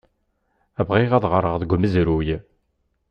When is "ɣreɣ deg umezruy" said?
1.31-2.29